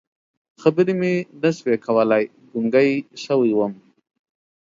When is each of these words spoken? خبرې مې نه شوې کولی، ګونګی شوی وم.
خبرې 0.61 0.93
مې 0.99 1.13
نه 1.41 1.49
شوې 1.57 1.75
کولی، 1.85 2.23
ګونګی 2.51 2.91
شوی 3.23 3.51
وم. 3.55 3.73